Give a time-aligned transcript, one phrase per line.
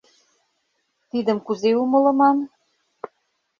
[1.09, 2.37] —Тидым кузе умылыман?